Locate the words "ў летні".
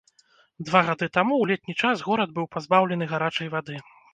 1.37-1.75